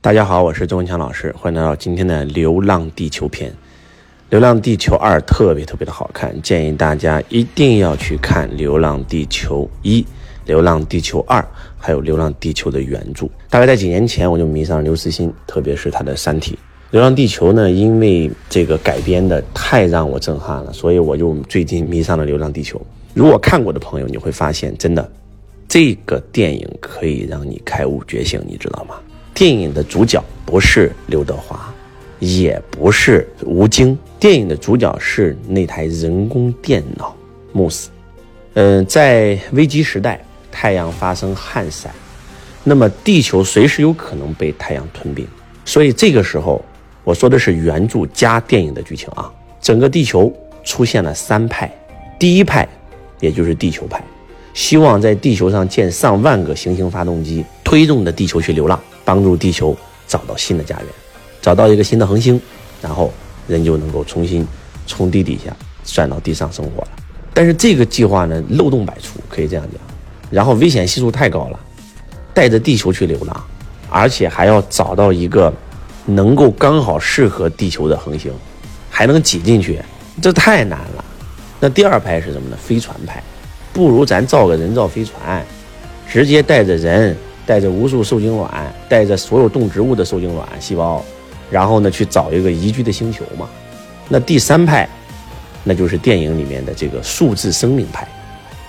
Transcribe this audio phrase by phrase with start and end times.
[0.00, 3.50] 大家好，我是周文强老师，欢迎来到今天的《流浪地球》篇。
[4.30, 10.00] 《流浪地球二》特别特别的好看，建议大家一定要去看《流浪地球一》
[10.46, 11.40] 《流浪地球二》，
[11.76, 13.26] 还有《流浪地球》的原著。
[13.50, 16.52] 大概在几年前，我就迷上了刘慈欣，特别是他的《三体》。
[16.92, 22.78] 《流浪地球》呢，因为这个改编的太让我震撼了，所以我就最近迷上了《流浪地球》。
[23.14, 25.10] 如果看过的朋友，你会发现，真的，
[25.66, 28.94] 这个电影可以让你开悟觉醒，你知道吗？
[29.38, 31.72] 电影的主角不是刘德华，
[32.18, 37.14] 也不是吴京，电影的主角是那台人工电脑
[37.52, 37.88] 慕斯。
[38.54, 40.20] 嗯，在危机时代，
[40.50, 41.88] 太阳发生旱灾，
[42.64, 45.24] 那么地球随时有可能被太阳吞并。
[45.64, 46.60] 所以这个时候，
[47.04, 50.32] 我说的是原著加电影的剧情啊，整个地球
[50.64, 51.72] 出现了三派，
[52.18, 52.68] 第一派，
[53.20, 54.02] 也就是地球派，
[54.52, 58.76] 希望在地球上建上万个行星发动机，推动着地球去流浪。
[59.08, 59.74] 帮助地球
[60.06, 60.86] 找到新的家园，
[61.40, 62.38] 找到一个新的恒星，
[62.82, 63.10] 然后
[63.46, 64.46] 人就能够重新
[64.86, 65.50] 从地底下
[65.82, 66.88] 钻到地上生活了。
[67.32, 69.80] 但是这个计划呢，漏洞百出，可以这样讲。
[70.30, 71.58] 然后危险系数太高了，
[72.34, 73.44] 带着地球去流浪，
[73.88, 75.50] 而且还要找到一个
[76.04, 78.30] 能够刚好适合地球的恒星，
[78.90, 79.80] 还能挤进去，
[80.20, 81.04] 这太难了。
[81.58, 82.58] 那第二派是什么呢？
[82.62, 83.22] 飞船派，
[83.72, 85.42] 不如咱造个人造飞船，
[86.06, 87.16] 直接带着人。
[87.48, 91.02] 带着无数受精卵，带着所有动植物的受精卵细胞，
[91.50, 93.48] 然后呢去找一个宜居的星球嘛。
[94.06, 94.86] 那第三派，
[95.64, 98.06] 那就是电影里面的这个数字生命派。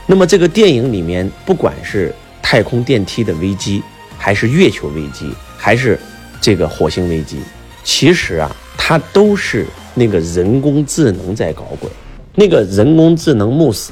[0.06, 3.84] 那么这个电影里面，不管是太空电梯的危机，
[4.18, 6.00] 还是月球危机，还是
[6.40, 7.42] 这个火星危机，
[7.84, 11.90] 其实啊，它都是那个人工智能在搞鬼。
[12.34, 13.92] 那个人工智能慕斯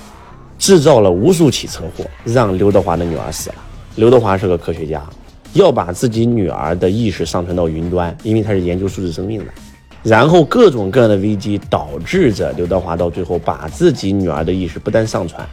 [0.58, 3.55] 制造了无数起车祸，让刘德华的女儿死了。
[3.98, 5.03] 刘德华是个科学家，
[5.53, 9.45] 要把自己女儿的意识上传到云端，因为他是研究数字生命的。
[10.04, 15.44] 然后各种各样的危机导致着刘德华到最后把自己女儿的意识不但上传，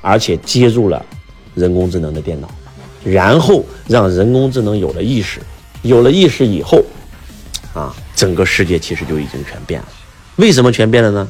[0.00, 1.04] 而且接入了
[1.56, 2.48] 人工智能的电脑，
[3.02, 5.40] 然后让人工智能有了意识。
[5.82, 6.80] 有了意识以后，
[7.74, 9.88] 啊，整个世界其实就已经全变了。
[10.36, 11.28] 为什么全变了呢？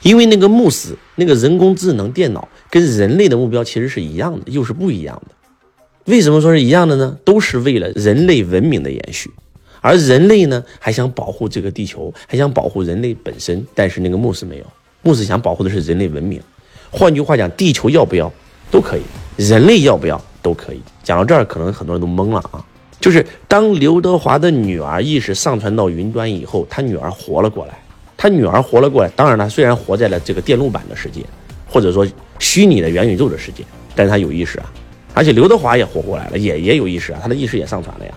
[0.00, 5.34] 因为那个慕斯那个人工智能电脑跟人类的目标其实是一样的，又是不一样的。
[6.06, 7.16] 为什么说是一样的呢？
[7.24, 9.30] 都是为了人类文明的延续，
[9.80, 13.66] 而人类呢还想保护这个地球，还想保护人类本身。
[13.74, 14.64] 但是那个牧师没有，
[15.02, 16.40] 牧师想保护的是人类文明。
[16.90, 18.30] 换句话讲，地球要不要
[18.70, 19.02] 都可以，
[19.36, 20.80] 人类要不要都可以。
[21.02, 22.64] 讲到这儿，可能很多人都懵了啊。
[23.00, 27.78] 就是当刘德华的女儿意识上传到云端以后，他女儿活了过来。
[28.16, 31.22] 他女儿活了过来，当然了，虽然活在了这个电路板的世界，
[31.68, 32.06] 或者说
[32.38, 33.64] 虚拟的元宇宙的世界，
[33.94, 34.72] 但是他有意识啊。
[35.14, 38.12] 而且刘德华也活过来了，也也有意识啊，他的意识也上传了呀。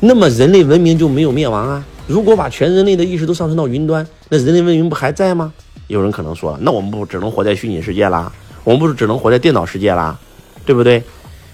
[0.00, 1.84] 那么人类文明就没有灭亡啊？
[2.06, 5.52] 如果把全人类的意识都上传到云端，那人类文明不还在吗？
[5.88, 8.32] 有人可能说了，那我们不只能活在虚拟世界啦？
[8.62, 10.16] 我们不是只能活在电脑世界啦？
[10.64, 11.02] 对不对？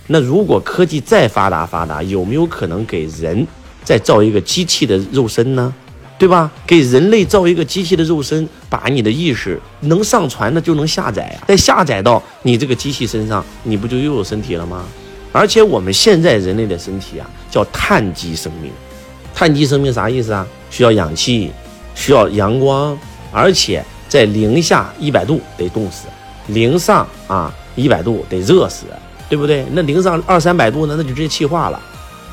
[0.08, 3.46] 那如果科技再发达发达，有没有可能给人
[3.82, 5.72] 再造一个机器的肉身呢？
[6.24, 6.50] 对吧？
[6.66, 14.86] 给人类造一个机器的肉身，把你的意识能上传的就能下载，再下载到你这个机器身上，你不就又有身体了吗？
[15.32, 18.72] 而且我们现在人类的身体啊，叫碳基生命。
[19.34, 20.46] 碳基生命啥意思啊？
[20.70, 21.50] 需要氧气，
[21.94, 22.98] 需要阳光，
[23.30, 26.06] 而且在零下一百度得冻死，
[26.46, 28.86] 零上啊一百度得热死，
[29.28, 29.66] 对不对？
[29.72, 31.78] 那零上二三百度呢，那就直接气化了。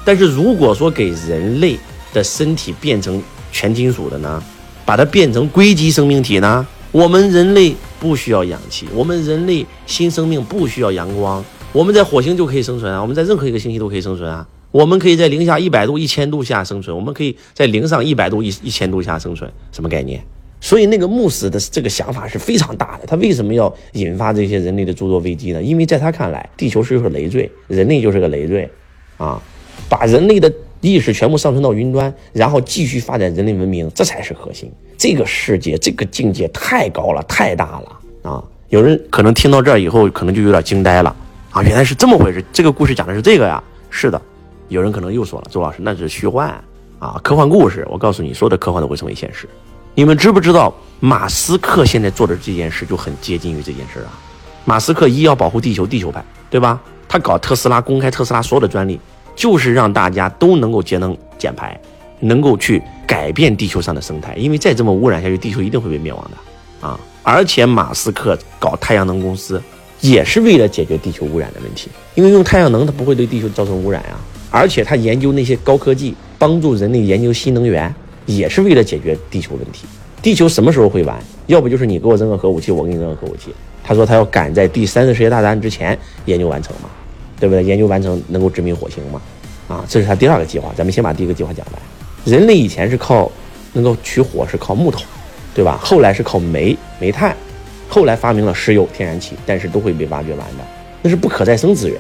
[0.06, 1.78] 但是如果说给人类
[2.14, 4.42] 的身体变成全金属的呢，
[4.86, 6.66] 把它变成硅基生命体呢？
[6.92, 11.42] 我们人类不需要氧气，我们人类新生命不需要阳光，
[11.72, 20.22] 我们在火星就可以生存啊，我们在任何一个星系都可以生存啊，我们可以在零下一百度、一千度下生存，我们可以在零上一百度、一一千度下生存，什么概念？
[20.60, 25.64] 所以那个牧师的这个想法是非常大的，他为什么要引发这些人类的诸多危机呢？
[25.64, 28.70] 因为在他看来，地球是个累赘，人类就是个累赘，
[29.16, 29.42] 啊，
[29.88, 30.52] 把人类的。
[30.82, 34.70] 意识全部上传到云端，然后继续发展人类文明，这才是核心。
[34.98, 38.44] 这个世界，这个境界太高了，太大了啊！
[38.70, 41.16] 有人可能听到这儿以后，可能就有点惊呆了
[41.52, 41.62] 啊！
[41.64, 43.64] 原来是这么回事，这个故事讲的是这个呀？
[43.90, 44.22] 是的。
[44.70, 46.50] 有人可能又说了，周老师那是虚幻
[47.00, 47.86] 啊，科幻故事。
[47.90, 49.48] 我告诉你，所有的科幻都会成为现实。
[49.94, 54.18] 你们知不知道，马斯克现在做的这件事就很接近于这件事啊？
[54.66, 56.80] 马斯克一要保护地球，地球派，对吧？
[57.10, 59.00] 他搞特斯拉，公开特斯拉所有的专利。
[59.36, 61.80] 就是让大家都能够节能减排，
[62.20, 67.00] 能够去改变地球上的生态，因为再这么污染下去，地球一定会被灭亡的啊！
[67.24, 69.62] 而且马斯克搞太阳能公司，
[70.00, 74.18] 也是为了解决地球污染的问题，因为用太阳能它不会对地球造成污染呀。
[74.50, 77.94] 而且他研究那些高科技，帮助人类研究新能源，
[78.26, 79.86] 也是为了解决地球问题。
[80.22, 81.18] 地球什么时候会完？
[81.48, 83.54] 要不就是你给我扔个核武器，我给你扔个核武器。
[83.84, 86.90] 他说他要赶在第三次世界大战之前研究完成嘛，
[87.42, 87.64] 对不对？
[87.64, 89.20] 研究完成能够殖民火星嘛？
[89.68, 90.72] 啊，这是他第二个计划。
[90.78, 91.82] 咱们先把第一个计划讲完。
[92.24, 93.30] 人类以前是靠
[93.74, 95.02] 能够取火是靠木头，
[95.56, 95.80] 对吧？
[95.82, 97.36] 后来是靠煤、煤炭，
[97.90, 100.64] 后来发明了石油、天然气，但是都会被挖掘完的，
[101.02, 102.00] 那是不可再生资源。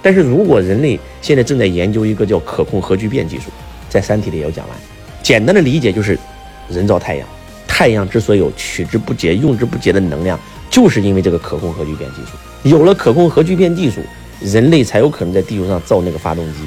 [0.00, 3.50] 但是如果人类现在正在研究一个叫可控核聚变技术，
[3.90, 4.76] 在《三体》里也有讲完。
[5.22, 6.18] 简单的理解就是
[6.70, 7.28] 人造太阳。
[7.66, 10.38] 太阳之所以有取之不竭、用之不竭的能量，
[10.70, 12.68] 就是因为这个可控核聚变技术。
[12.68, 14.00] 有了可控核聚变技术，
[14.40, 16.60] 人类才有可能在地球上造那个发动机，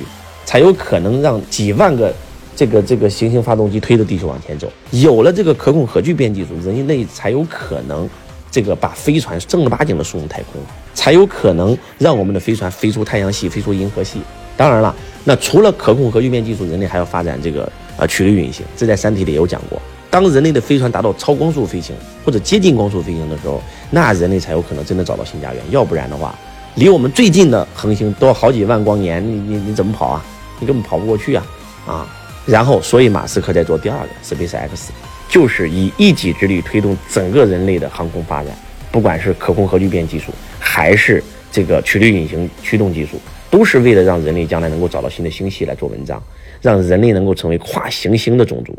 [0.46, 2.14] 才有可能让几万个
[2.56, 4.72] 这个这个行星发动机推着地球往前走。
[4.92, 8.10] 有了这个可控核聚变技术，人类才有可能
[8.52, 10.62] 这个把飞船正儿八经的送入太空，
[10.94, 14.20] 才有可能让我们的飞船飞出太阳系、飞出银河系。
[14.58, 19.82] 当然了，那除了可控核聚变技术，人类还要发展这个呃曲率运行，这在《三体》里也有讲过。
[20.10, 21.96] 当人类的飞船达到超光速飞行
[22.26, 25.64] 或者接近光速飞行的时候，那人类才有可能真的找到新家园。
[25.72, 26.38] 要不然的话，
[26.76, 30.26] 离我们最近的恒星都好几万光年，你你你怎么跑啊？
[30.60, 31.46] 你根本跑不过去啊！
[31.86, 32.08] 啊，
[32.46, 34.90] 然后所以马斯克在做第二个 SpaceX，
[35.28, 38.54] 就是以一己之力推动整个人类的航空发展，
[38.92, 43.20] 不管是可控核聚变技术，还是这个曲率隐形驱动技术，
[43.50, 46.22] 都是为了让人类将来能够找到新的星系来做文章，
[46.62, 48.78] 让人类能够成为跨行星的种族。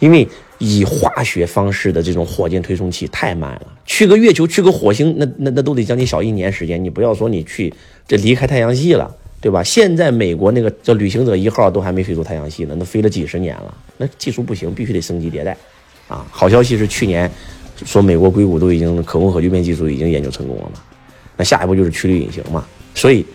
[0.00, 0.28] 因为
[0.58, 6.82] 以化学方式的这种火箭推送器太慢了，去个月球、去个火星，那那那都得将近小一年时间。
[6.82, 7.72] 你不要说你去
[8.06, 9.62] 这离开太阳系了，对吧？
[9.62, 15.56] 现在美国那个叫旅行者一号都还没飞出太阳系呢，那飞了几十年了，那技术不行，必须得升级迭代。
[16.06, 17.30] 啊，好消息是去年
[17.84, 20.80] 说美国硅谷都已经可控核聚变技术已经研究成功了嘛，
[21.36, 22.64] 那下一步就是曲率隐形嘛。
[22.94, 23.26] 所以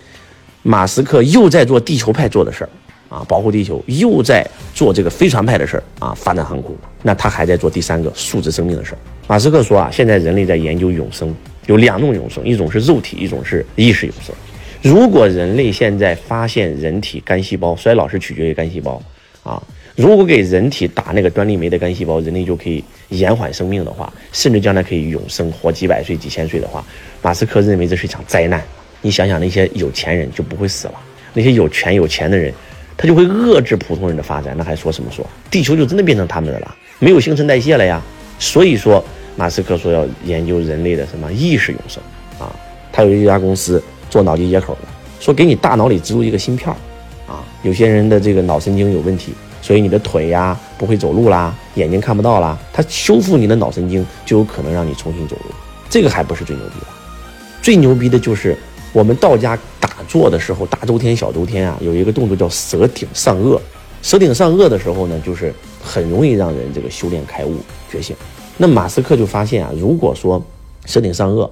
[0.62, 2.70] 马斯克又在做地球派做的事儿。
[3.10, 6.74] 啊，保护地球又在做这个飞船派的事儿啊，发展航空。
[7.02, 8.98] 那他还在做第三个数字生命的事儿。
[9.26, 11.34] 马斯克说啊，现在人类在研究永生，
[11.66, 14.32] 有两种永生，一种是肉体，一种是意识永生。
[14.80, 19.02] 如果人类现在发现人体干细胞衰老是取决于干细胞
[19.42, 19.60] 啊，
[19.96, 26.84] 如果给人体打那个端粒酶的干细胞，人类就可以延缓生命的话，甚至将来可以永生，活几百岁、几千岁的话，
[27.22, 28.62] 马斯克认为这是一场灾难。
[29.02, 30.94] 你想想，那些有钱人就不会死了，
[31.34, 32.52] 那些有权有钱的人。
[33.00, 35.26] 他就会遏制普通人的发展，那还说什么说？
[35.50, 37.98] 地球就真的变成他们的了，没有新陈代谢了呀。
[38.38, 39.02] 所以说，
[39.36, 42.02] 马斯克说要研究人类的什么意识永生
[42.38, 42.54] 啊？
[42.92, 44.88] 他有一家公司做脑机接口的，
[45.18, 46.70] 说给你大脑里植入一个芯片
[47.26, 47.42] 啊。
[47.62, 49.32] 有些人的这个脑神经有问题，
[49.62, 55.50] 所以你的腿呀不会走路啦，眼睛看不到啦，他修复你的脑神经就有可能让你重新走路。
[55.88, 56.86] 这个还不是最牛逼的，
[57.62, 58.58] 最牛逼的就是
[58.92, 59.58] 我们道家。
[59.80, 63.58] 打坐的时候，大周天、小周天啊，有一个动作叫舌顶上颚。
[64.02, 65.52] 舌顶上颚的时候呢，就是
[65.82, 67.56] 很容易让人这个修炼开悟、
[67.90, 68.16] 觉醒。
[68.56, 70.42] 那马斯克就发现啊，如果说
[70.86, 71.50] 舌顶上颚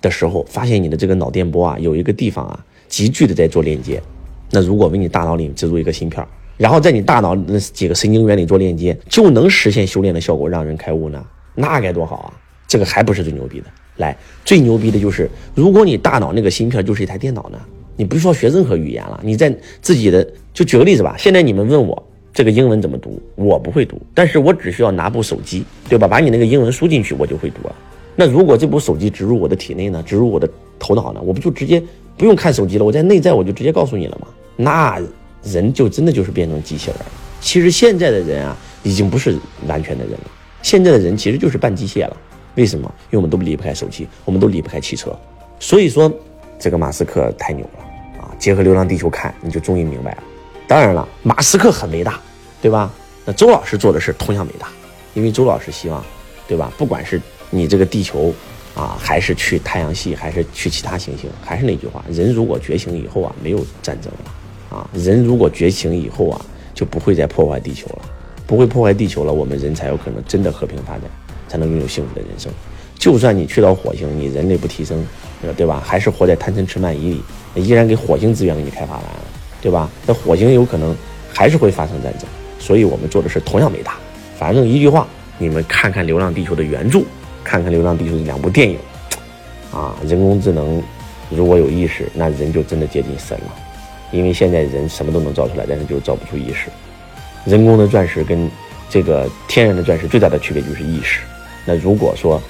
[0.00, 4.00] 的时候，发现你的这个脑电波啊，有一个地方啊，急剧的在做链接，
[4.50, 6.24] 那如果为你大脑里植入一个芯片，
[6.56, 11.22] 然后在你大脑那几个神经元里做链接，就能实现修炼的效果，让人开悟呢，
[11.54, 12.32] 那该多好啊！
[12.66, 13.66] 这个还不是最牛逼的，
[14.00, 17.58] 来，最牛逼的就是，如果你大脑那个芯片就是一台电脑呢？
[17.96, 21.14] 你不需要学任何语言了，你在自己的就举个例子吧。
[21.18, 22.02] 现在你们问我
[22.32, 26.08] 这个英文怎么读，我不会读，但是我只需要拿部手机，对吧？
[26.08, 27.74] 把你那个英文输进去，我就会读了。
[28.16, 31.82] 那如果这部手机植入我的体内呢，植入我的头脑呢，我不就直接
[32.16, 32.84] 不用看手机了？
[32.84, 34.28] 我在内在我就直接告诉你了吗？
[34.56, 34.98] 那
[35.42, 37.06] 人就真的就是变成机器人了。
[37.40, 40.30] 其实现在的人啊，已经不是完全的人了，
[40.62, 42.16] 现在的人其实就是半机械了。
[42.54, 42.92] 为什么？
[43.10, 45.16] 因为我们都离不开手机，我们都离不开汽车。
[45.58, 46.10] 所以说，
[46.58, 48.34] 这个马斯克太牛了啊。
[48.38, 50.22] 结合《流浪地球》看，你就终于明白了。
[50.66, 52.20] 当然了，马斯克很伟大，
[52.62, 52.90] 对吧？
[53.24, 54.68] 那周老师做的事同样伟大，
[55.14, 56.04] 因为周老师希望，
[56.48, 56.72] 对吧？
[56.78, 58.32] 不管是你这个地球
[58.74, 64.88] 啊，还是去太阳系，还是去其他行星，还是那句话，人如果觉醒以后啊，没有战争了啊。
[64.94, 66.40] 人如果觉醒以后啊，
[66.72, 68.02] 就不会再破坏地球了，
[68.46, 71.02] 不会破坏地球了，我们人才有可能真的和平发展，
[71.50, 72.50] 才能拥有幸福的人生。
[72.96, 75.04] 就算你去到火星，你人类不提升，
[75.56, 75.82] 对吧？
[75.84, 77.22] 还是活在贪嗔痴慢疑里。
[77.56, 79.20] 依然给火星资源给你开发完了，
[79.60, 79.90] 对吧？
[80.06, 80.94] 那火星有可能
[81.32, 82.28] 还是会发生战争，
[82.60, 83.96] 所以我们做的事同样伟大。
[84.38, 87.00] 反正一句话，你们看看《流浪地球》的原著，
[87.42, 88.78] 看看《流浪地球》这两部电影，
[89.72, 90.80] 啊，人工智能
[91.28, 93.54] 如果有意识，那人就真的接近神了。
[94.12, 96.68] 因为现在人什么都能造出来，但是就造不出意识。
[97.44, 98.50] 人工的钻石跟
[98.88, 101.20] 这个天然的钻石最大的区别就是意识。
[101.64, 102.40] 那如果说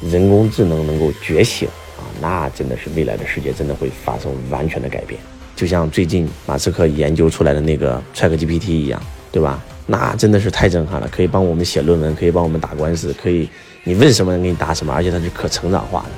[0.00, 5.20] 人工智能能够觉醒啊，那真的是未来的世界真的会发生完全的改变，
[5.54, 9.62] 就像最近马斯克研究出来的那个 ChatGPT 一样，对吧？
[9.86, 13.48] 那真的是太震撼了，可以帮我们写论文，可以帮我们打官司，可以
[13.82, 16.10] 你问什么给你答什么，而且它是可成长化的，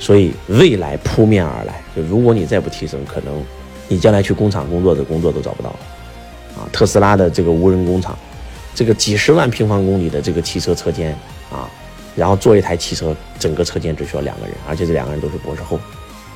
[0.00, 1.80] 所以未来扑面而来。
[1.94, 3.40] 就如果你再不提升，可能
[3.86, 5.76] 你将来去工厂工作的工作都找不到了。
[6.56, 8.18] 啊，特斯拉的这个无人工厂，
[8.74, 11.16] 这个几十万平方公里的这个汽车车间
[11.50, 11.68] 啊，
[12.16, 15.78] 然后做一台汽车，整个车间只需要两个人，而且这两个人都是博士后。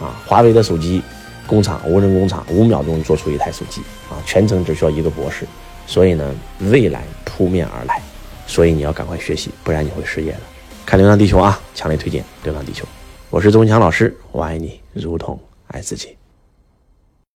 [0.01, 1.01] 啊，华为的手机
[1.47, 5.47] 工厂无人工厂，五秒钟做出一台手机啊，全程只需要一个博士。
[5.87, 8.01] 所以呢，未来扑面而来，
[8.47, 10.41] 所以你要赶快学习，不然你会失业的。
[10.87, 12.85] 看《流浪地球》啊，强烈推荐《流浪地球》。
[13.31, 15.39] 我是周文强老师，我爱你如同
[15.69, 16.17] 爱自己。